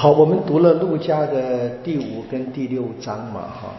[0.00, 3.74] 好，我们读了路加的第五跟第六章嘛，哈。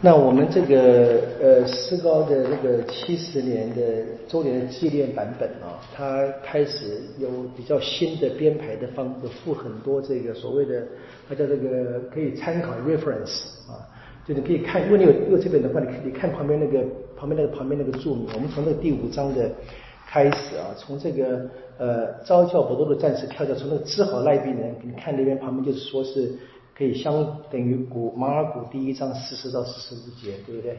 [0.00, 3.82] 那我们这个呃诗高的这个七十年的
[4.26, 10.86] 周年的纪念版本啊，它开始有比较新的编排的方式，附很多这个所谓的，
[11.28, 13.84] 它叫这个可以参考 reference 啊，
[14.26, 16.82] 就你可以看，如果你有有这本的话，你可以看旁边那个
[17.14, 18.26] 旁边那个旁边那个注明。
[18.34, 19.50] 我们从这个第五章的
[20.08, 26.32] 开始啊，从这个呃招教不多的战士跳到，从那个治好赖病人，你看那边旁边就是说是。
[26.78, 30.76] 可以相等于古马尔古第一章四十到四十五节，对不对？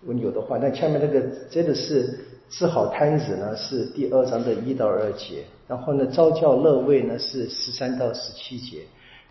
[0.00, 8.82] 如果有的话，那下面那个真的是治好摊子呢，是第二章的一到二节，然后呢，招教乐位呢是十三到十七节。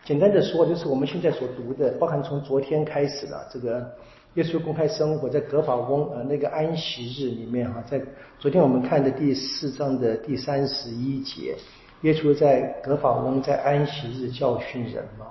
[0.04, 3.90] 简单的说，就是我们现在所读的，包含从昨天开始的这个
[4.36, 7.99] 耶稣公开生活在格法翁呃那个安息日里面哈，在
[8.38, 11.55] 昨天我们看的第四章的第三十一节，
[12.02, 15.26] 耶稣在格法翁在安息日教训人嘛。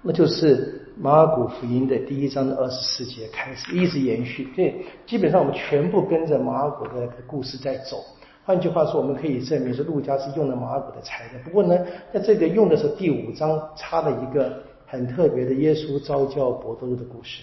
[0.00, 4.48] 那就是马尔谷福音的第一章的二十四节开始，一直延续。
[4.54, 4.72] 所以
[5.06, 7.96] 基本上我们全部跟着马尔谷的故事在走。
[8.44, 11.40] 换句话说，我们可以证明说，路加是用了马尔谷的材料。
[11.44, 11.76] 不过呢，
[12.12, 17.42] 在这个用的是第五章插了一个很特别的耶稣招教伯多禄的故事，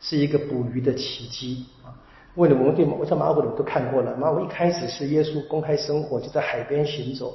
[0.00, 1.94] 是一个捕鱼的奇迹啊。
[2.34, 7.34] 为了我们对马我在马尔谷里都看过了，马尔谷一开始是耶稣公开生活，就在海边行走。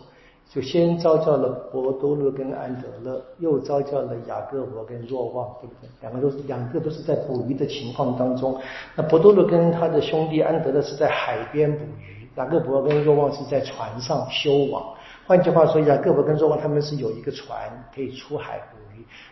[0.53, 5.87] 就先召叫了伯多禄跟安德勒，又召叫了雅各伯跟若望，对不对？
[6.01, 8.59] 两个都是两个都是在捕鱼的情况当中。
[8.95, 14.93] 那伯多禄跟他的兄弟安德勒是在海边捕鱼，雅各伯跟若望是在船上修网。
[15.25, 17.57] 换句话说，雅各伯跟若望他们是有一个船
[17.95, 18.77] 可以出海捕。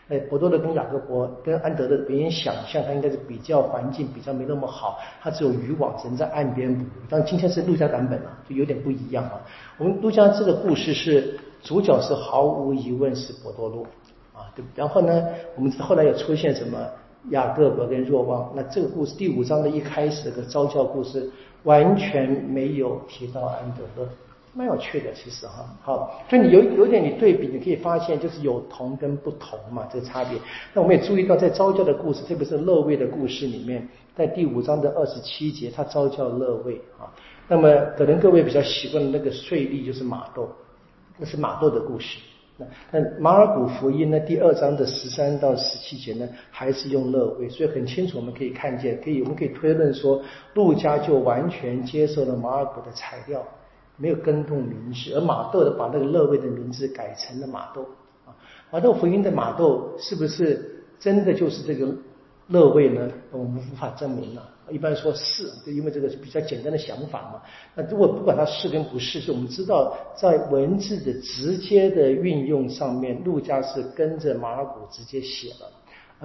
[0.07, 6.87] 哎，伯多的跟雅各伯跟安德的，别人想象他应该是比较环境比较没那么好，他只有渔网，只能在岸边捕鱼。
[7.09, 9.41] 但今天是陆家版本啊，就有点不一样啊。
[9.77, 13.83] 我们陆家这个故事是主角是毫无疑问是伯多禄
[14.33, 14.63] 啊，对。
[14.75, 15.23] 然后呢，
[15.55, 16.77] 我们后来又出现什么
[17.29, 21.29] 雅各伯跟若望，那这个故事第五章的一开始的招教故事
[21.63, 24.09] 完全没有提到安德勒。
[24.53, 30.37] 蛮有趣的，其实哈，好，所以你有有点你对比，你可以发现就是有同跟不同嘛，这个差别。
[30.73, 37.07] 那我们也注意到，在招教的故事，特别是乐位的故事里面，在第五章的二十七节，他招教乐位啊。
[37.47, 40.49] 那么可能各位比较习惯的那个税吏就是马窦，
[41.17, 42.17] 那是马窦的故事。
[42.57, 50.21] 那那马尔谷福音呢，第二章的十三到十七节呢，还是用乐位，所以很清楚，我们可以看见，可以我们可以推论说，
[50.55, 53.41] 陆家就完全接受了马尔谷的材料。
[53.99, 57.83] 没有跟动名字，而马窦的把那个乐位的名字改成了马窦
[58.25, 58.33] 啊。
[58.71, 61.93] 马窦福音的马窦是不是真的就是这个
[62.47, 63.11] 乐位呢？
[63.31, 64.49] 我们无法证明了。
[64.71, 67.41] 一般说是，就因为这个比较简单的想法嘛。
[67.75, 75.69] 那如果不管它是跟不是，就我们知道在文字的直接的运用上面，陆家是跟着马尔谷直接写了。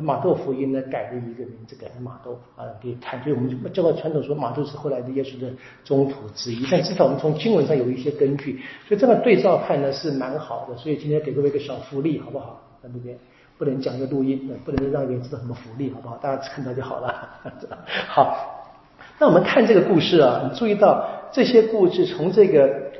[0.02, 3.22] 马窦福音呢，改了一个名字，改成马窦啊，给看。
[3.22, 5.48] 所以我们就叫传统说马窦是后来的耶稣的
[5.84, 6.66] 宗徒之一。
[6.68, 10.76] 但至少我们从经文上有一些根据，所以这个对照看呢是蛮好的。
[10.76, 12.60] 所以今天给各位一个小福利，好不好？
[12.82, 13.16] 在那边
[13.56, 16.16] 不能讲个录音，不能让别人知道什么福利，好不好？
[16.16, 17.28] 大家看到就好了。
[18.08, 18.74] 好，
[19.20, 22.90] 那我们看这个故事啊，你注意到这些故事从这个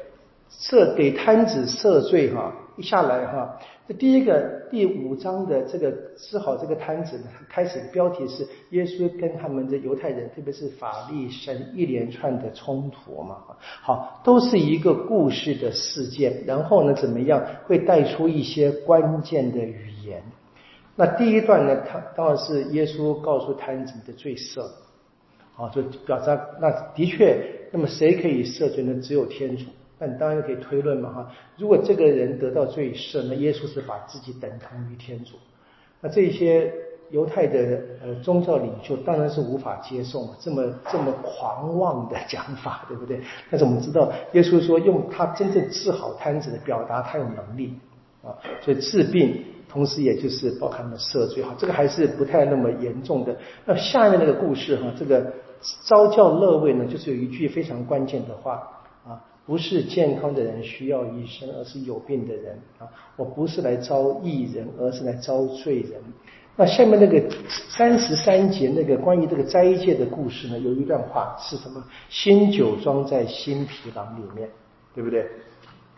[0.49, 2.53] 设给摊子设罪哈。
[2.77, 3.57] 一下来哈，
[3.87, 13.37] 这第一个第五章的这个治好这个摊子呢，开始标题是耶稣跟他们的犹太人，特别是法利神一连串的冲突嘛，
[13.83, 20.23] 好，都是一个故事的事件，然后呢怎么样会带出一些关键的语言？
[20.97, 24.65] 那第一段呢，他当然是耶稣告诉摊子的罪赦，
[25.53, 28.99] 好，就表达那的确，那么谁可以赦罪呢？
[29.03, 29.65] 只有天主。
[29.99, 35.37] 那你当然可以推论嘛哈，如果这个人得到罪赦，那耶稣是把自己等同于天主，
[36.01, 36.73] 那这些
[37.11, 43.21] 犹太的呃宗教领袖当然是无法接受，这么这么狂妄的讲法，对不对？
[43.51, 47.73] 但是我们知道，耶稣说用他真正治好摊子的表达他有能力
[48.25, 53.37] 啊，所以治病同时也就是包含了赦罪哈，这个还是不太那么严重的。
[53.65, 55.33] 那下面那个故事哈，这个
[55.85, 58.55] 招教乐位呢，就是有一句非常关键的话
[59.07, 59.23] 啊。
[59.47, 62.89] 不是健康的人需要医生，而是有病的人啊！
[63.15, 66.01] 我不是来招义人，而是来招罪人。
[66.57, 70.59] 那下面那个三十三节那个关于这个斋戒的故事呢？
[70.59, 71.85] 有一段话是什么？
[72.09, 74.49] 新酒装在新皮囊里面，
[74.95, 75.27] 对不对？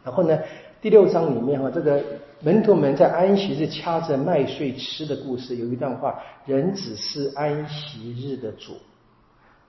[0.03, 0.37] 然后呢，
[0.83, 2.03] 第六章里面哈，这个
[2.41, 8.73] 门徒们在安息日掐着麦穗吃的故事，有一段话：人只是安息日的主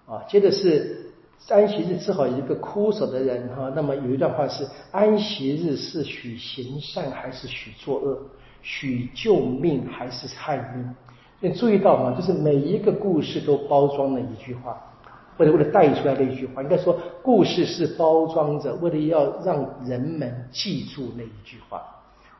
[0.07, 0.24] 啊。
[0.27, 1.06] 接着是。
[1.50, 8.19] 安息日治好一个枯手的人哈，那么有一段话是：安息日是许行善还是许作恶？
[8.62, 10.95] 许救命还是害命？
[11.39, 12.13] 你注意到吗？
[12.18, 14.75] 就是每一个故事都包装了一句话，
[15.38, 16.62] 或者为了带出来的一句话。
[16.62, 21.81] 应该说，故事是包装着，为了要让人们记住那一句话。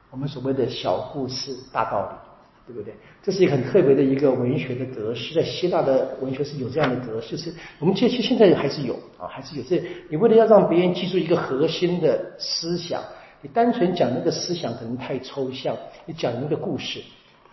[0.10, 2.16] 我们所谓的小故事大道理，
[2.68, 2.94] 对不对？
[3.24, 9.64] 这是一个很特别的一个文学的格式，在希腊的文学是有这样的格式，是我们其实现在还是有啊，还是有。
[9.64, 13.02] 这你为了要让别人记住一个核心的思想，
[13.42, 15.76] 你单纯讲那个思想可能太抽象，
[16.06, 17.02] 你讲一个故事，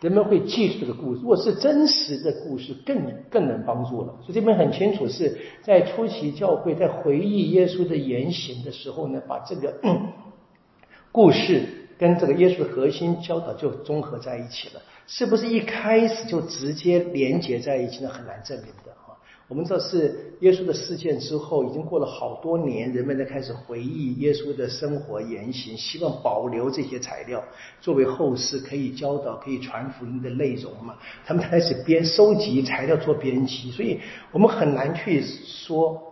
[0.00, 1.20] 人们会记住这个故事。
[1.20, 3.00] 如果是真实的故事，更
[3.31, 4.08] 更能帮助了。
[4.20, 9.72] 所以这边很清楚是在初期教会，在回忆耶稣的言行的时候呢，把这个
[11.12, 11.62] 故事。
[11.96, 18.09] 跟这个耶稣的核心教导就综合在一起了，是不是一开始就直接连接在一起呢？
[18.09, 19.12] 很难证明的啊。
[19.47, 27.45] 我们知道是耶稣的事件之后，已经过了好多年，人们在开始回忆耶稣的生活言行，希望保留这些材料
[27.81, 30.97] 作为后世可以教导、可以传福音的内容嘛。
[31.27, 34.01] 他们开始编收集材料做编辑，所以
[34.33, 36.03] 我们很难去说，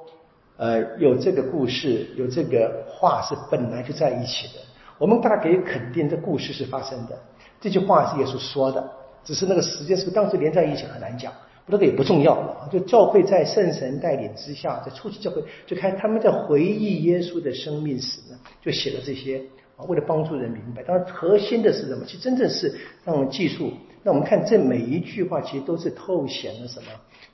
[0.59, 4.61] 呃，有这个故事，有这个话是本来就在一起的。
[4.99, 7.19] 我们大概可以肯定，这故事是发生的。
[7.62, 8.93] 这句话是耶稣说的，
[9.25, 11.32] 只是那个时间是不是当时连在一起很难讲，
[11.64, 12.69] 不过也不重要了。
[12.73, 18.19] 就教会在圣神带领之下，在初期教会就开，他们在回忆耶稣的生命史，
[18.61, 19.41] 就写了这些
[19.76, 20.82] 啊，为了帮助人明白。
[20.82, 22.05] 当然，核心的是什么？
[22.05, 22.75] 其实真正是
[23.05, 23.73] 让我们记住。
[24.03, 26.88] 那我们看这每一句话，其实都是透显了什么？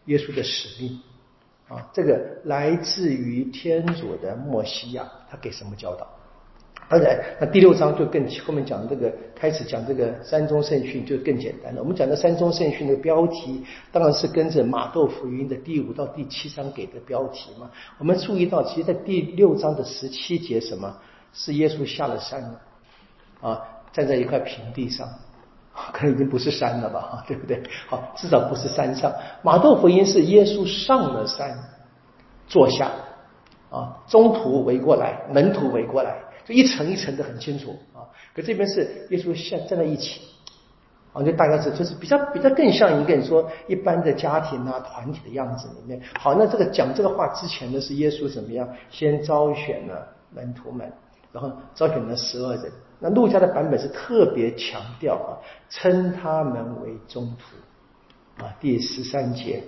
[0.05, 1.01] 耶稣的使命
[1.69, 6.07] 啊，这个来自于天主的墨西亚，他给什么教导？
[6.88, 11.82] 当然，那第六章就更后面讲这个，开始讲这个三中圣训就更简单了。
[11.82, 13.62] 我们讲的三中圣训的标题，
[13.93, 17.70] 当然是跟着马窦福音的第五到第七章给的标题嘛。
[17.99, 20.96] 我们注意到，其实，在第六章的十七节，什么
[21.35, 22.61] 是耶稣下了山了？
[23.43, 23.62] 啊，
[23.93, 25.06] 站在一块平地上，
[25.93, 27.23] 可能已经不是山了吧？
[27.29, 27.62] 对不对？
[27.87, 29.12] 好，至少不是山上。
[29.43, 31.55] 马窦福音是耶稣上了山，
[32.46, 32.90] 坐下，
[33.70, 36.17] 啊，中途围过来，门徒围过来。
[36.53, 40.21] 一层一层的很清楚啊，可这边是耶稣像站在一起，
[41.12, 46.00] 啊，就大概是就是比较比较更像一个你说一般的家庭啊团体的样子里面。
[46.19, 48.69] 好，那这个讲这个话之前呢是耶稣怎么样？
[48.91, 50.93] 先招选了门徒们，
[51.33, 52.73] 然后招选了十二人。
[53.00, 55.39] 那路加的版本是特别强调啊，
[55.71, 59.62] 称他们为中途啊，第十三节。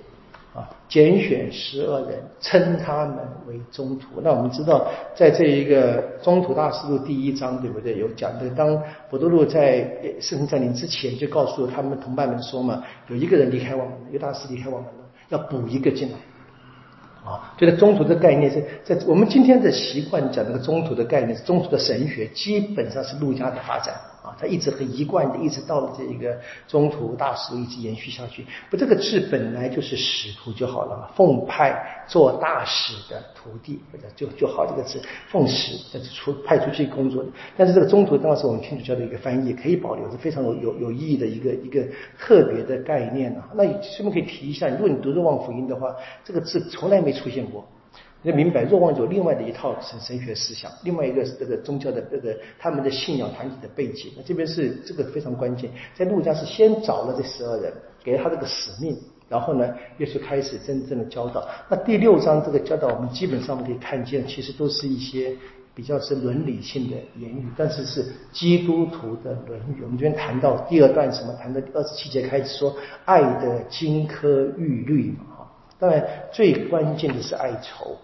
[0.52, 4.20] 啊，拣选十二人，称他们为中途。
[4.20, 7.96] 那我们知道，在这一个中途大师录第一章，对不对？
[7.98, 9.88] 有讲的，当伯多禄在
[10.20, 16.16] 圣经在临之前，就告诉他们同伴们说嘛，有一个人离开我们，有大师离开我们了，要补一个进来。
[17.22, 23.94] 啊，这个中途的概念是在我们今天的习惯讲这个中途的概念，是中途的神学，基本上是陆家的发展。
[24.22, 26.38] 啊，他一直很一贯的，一直到了这一个
[26.68, 28.44] 中途大师一直延续下去。
[28.68, 37.30] 不，这个字本来就是使徒就好了嘛，奉派做大使的徒弟，或者就就好这个字，奉使就是出派出去工作的。
[37.56, 41.82] 但是这个中途当时我们天主教的一个翻译，可以保留，是非常有有有意义的一个一个
[42.18, 43.48] 特别的概念啊。
[43.54, 45.94] 那顺便可以提一下，如果你读若望福音的话，
[46.24, 47.66] 这个字从来没出现过。
[48.22, 54.12] 要明白，若望有另外的一套神神学思想，另外一个这个宗教的这个他们的信仰团体的背景。
[54.14, 57.72] 那这边是这个非常关键，在路加是先找了这十二人，
[58.04, 58.94] 给了他这个使命，
[59.26, 59.66] 然后呢，
[59.98, 61.48] 耶稣开始真正的教导。
[61.70, 65.34] 那第六章这个教导，我们基本上可以看见，其实都是一些
[65.74, 69.82] 比较是伦理性的言语，但是是基督徒的伦语。
[69.82, 71.32] 我们这边谈到第二段什么？
[71.40, 75.48] 谈到二十七节开始说爱的金科玉律嘛，
[75.78, 77.96] 当然最关键的是爱仇。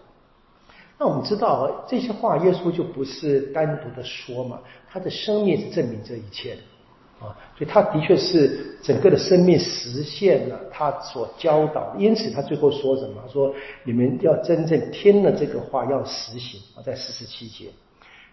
[0.99, 13.23] 那我们知道这些话，耶稣就不是单独的说嘛，他的生命是证明这一切的啊，所以他的确是整个的生命实现了他所教导，因此他最后说什么？
[13.31, 17.67] 说你们要真正听了这个话要实行啊，在四十七节，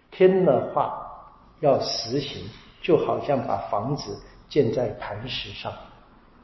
[0.10, 1.06] 听了话
[1.60, 2.44] 要实行，
[2.82, 4.18] 就好像把房子
[4.48, 5.72] 建在磐石上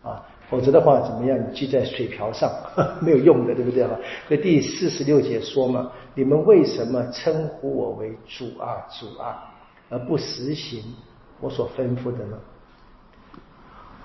[0.04, 0.26] 啊。
[0.50, 1.38] 否则的话，怎么样？
[1.38, 2.52] 你记在水瓢上
[3.02, 3.96] 没有用的，对不对哈？
[4.28, 9.54] 所以第四十六节说嘛，你们为什么称呼我为主啊主啊，
[9.90, 10.84] 而不实行
[11.40, 12.38] 我所吩咐的呢？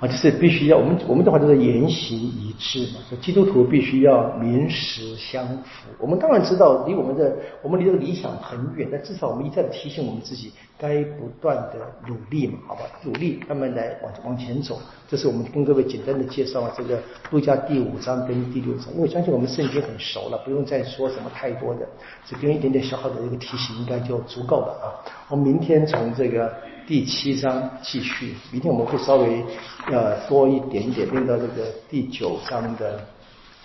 [0.06, 3.00] 就是必须要我们我们的话就是言行一致嘛。
[3.08, 5.88] 说基督徒必须要名实相符。
[5.98, 11.74] 我们当然知道离我们的我们离这个理想很远，但至少我们一再的提醒我们自己，该不断的
[12.06, 12.82] 努力嘛，好吧？
[13.04, 14.78] 努力慢慢来往往前走。
[15.08, 21.86] 这是我们跟各位简单的介绍这个路加第五章跟第六章，因为相信我们圣经很熟了，不用再说什么太多的，
[22.26, 24.84] 只跟一点点小小的一个提醒应该就足够了啊。
[25.28, 26.52] 我们明天从这个。
[26.86, 28.34] 第七章继续。
[28.52, 29.42] 明天我们会稍微
[29.86, 33.00] 呃多一点点，练到这个第九章的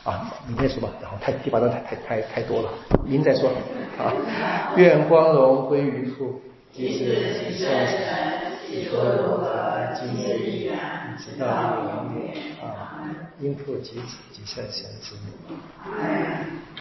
[0.03, 0.87] 啊，明天说吧。
[1.01, 2.69] 然后太第八章太太太太多了，
[3.05, 3.49] 明天再说
[3.97, 4.13] 啊。
[4.77, 6.39] 愿光荣归于父，
[6.71, 7.99] 即是即圣神，
[8.69, 9.49] 即说如何，
[9.95, 12.33] 今日依然，直到永远
[12.63, 13.03] 啊。
[13.41, 15.33] 因父及子及圣神之名。